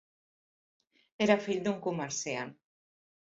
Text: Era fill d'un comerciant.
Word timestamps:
Era 1.27 1.37
fill 1.47 1.61
d'un 1.67 1.77
comerciant. 1.85 2.55